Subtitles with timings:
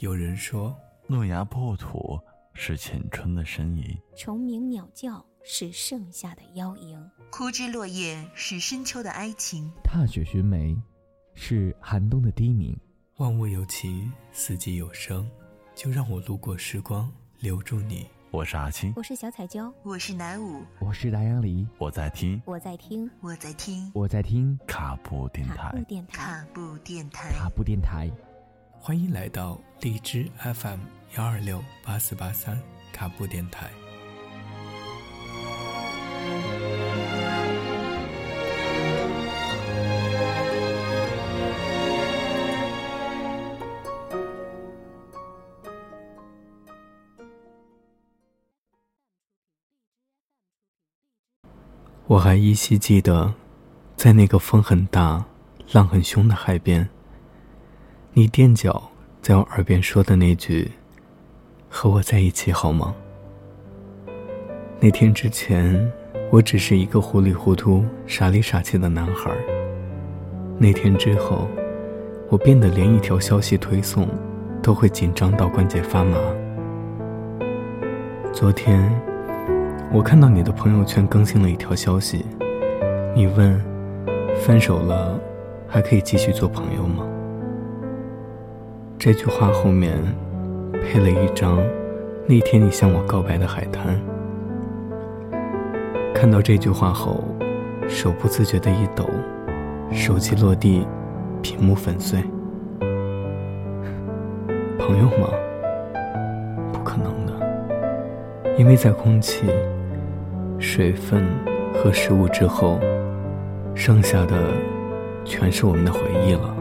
[0.00, 0.74] 有人说，
[1.06, 2.18] 诺亚破土
[2.54, 3.84] 是浅春的呻吟，
[4.16, 6.98] 虫鸣鸟叫是盛夏的邀迎，
[7.30, 10.74] 枯枝落叶是深秋的哀情，踏雪寻梅
[11.34, 12.74] 是寒冬的低鸣。
[13.18, 15.30] 万物有情，四季有声，
[15.74, 18.06] 就让我路过时光，留住你。
[18.30, 25.84] 我是阿青，我是小彩椒，我是南舞，我是达阳梨，我在听，我在听，我在听，我在听卡布电卡布。
[25.84, 26.16] 电台。
[26.16, 27.28] 卡布电台。
[27.32, 28.10] 卡布电台。
[28.82, 30.80] 欢迎来到荔枝 FM
[31.16, 32.58] 幺二六八四八三
[32.90, 33.70] 卡布电台。
[52.06, 53.34] 我还依稀记得，
[53.94, 55.22] 在那个风很大、
[55.70, 56.88] 浪很凶的海边，
[58.12, 58.90] 你踮脚
[59.22, 60.72] 在我耳边说的那句
[61.70, 62.92] ：“和我在一起好吗？”
[64.80, 65.90] 那天之前，
[66.30, 69.30] 我只是一个糊里糊涂、傻里傻气的男孩。
[70.58, 71.46] 那天之后，
[72.28, 74.08] 我变得连一条消息推送
[74.60, 76.16] 都会紧张到关节发麻。
[78.32, 78.90] 昨天。
[79.92, 82.24] 我看到你的朋友圈更新了一条消息，
[83.12, 83.60] 你问
[84.40, 85.18] ：“分手了，
[85.66, 87.04] 还可以继续做朋友吗？”
[89.02, 89.96] 这句话后面
[90.72, 91.58] 配了一张
[92.26, 93.98] 那天你向我告白的海滩。
[96.14, 97.24] 看到这句话后，
[97.88, 99.08] 手不自觉的一抖，
[99.90, 100.86] 手机落地，
[101.40, 102.22] 屏幕粉碎。
[104.78, 105.30] 朋友吗？
[106.70, 109.46] 不可能的，因为在空气。
[110.58, 111.24] 水分
[111.72, 112.78] 和食物之后，
[113.74, 114.36] 剩下的
[115.24, 116.54] 全是我们的回忆了。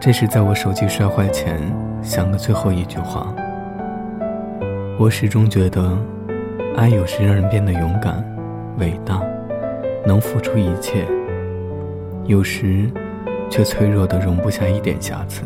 [0.00, 1.60] 这是在我手机摔坏前
[2.02, 3.34] 想的最后一句话。
[4.98, 5.94] 我始终觉得，
[6.74, 8.24] 爱有时让人变得勇敢、
[8.78, 9.20] 伟大，
[10.06, 11.04] 能付出一切；
[12.24, 12.90] 有时
[13.50, 15.42] 却脆弱的容不下一点瑕疵，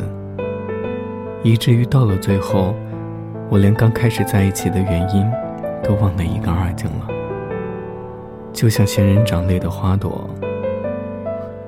[1.43, 2.73] 以至于到了最后，
[3.49, 5.25] 我连刚开始在一起的原因。
[5.83, 7.07] 都忘得一干二净了，
[8.51, 10.27] 就像仙人掌类的花朵，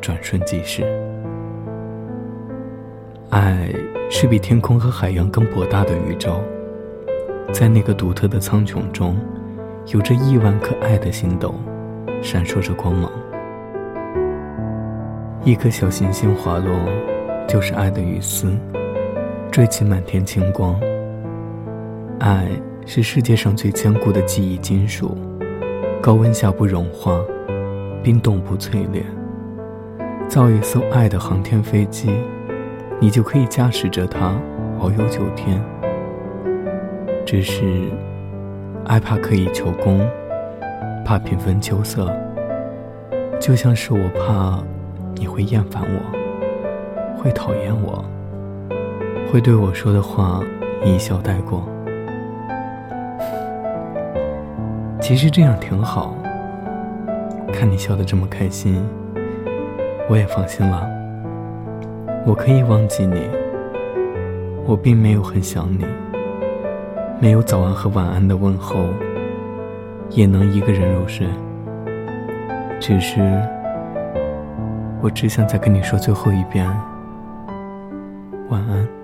[0.01, 0.83] 转瞬即逝。
[3.29, 3.69] 爱
[4.09, 6.41] 是比天空和海洋更博大的宇宙，
[7.51, 9.17] 在那个独特的苍穹中，
[9.87, 11.53] 有着亿万颗爱的星斗，
[12.21, 13.11] 闪烁着光芒。
[15.43, 16.73] 一颗小行星滑落，
[17.47, 18.51] 就是爱的雨丝，
[19.51, 20.79] 缀起满天星光。
[22.19, 22.47] 爱。
[22.89, 25.17] 是世界上最坚固的记忆金属，
[26.01, 27.19] 高温下不融化，
[28.01, 29.03] 冰冻不淬炼。
[30.29, 32.09] 造一艘爱的航天飞机，
[32.99, 34.33] 你就可以驾驶着它
[34.79, 35.61] 遨游九天。
[37.25, 37.91] 只是，
[38.85, 39.99] 爱怕刻意求功，
[41.05, 42.11] 怕平分秋色，
[43.39, 44.63] 就像是我怕
[45.15, 48.03] 你会厌烦我，会讨厌我，
[49.31, 50.41] 会对我说的话
[50.83, 51.67] 一笑带过。
[55.01, 56.15] 其实这样挺好。
[57.53, 58.83] 看你笑得这么开心，
[60.09, 60.96] 我也放心了。
[62.27, 63.21] 我可以忘记你，
[64.65, 65.85] 我并没有很想你，
[67.21, 68.89] 没有早安和晚安的问候，
[70.09, 71.25] 也能一个人入睡。
[72.81, 73.21] 只是，
[75.01, 76.67] 我只想再跟你说最后一遍，
[78.49, 78.96] 晚安。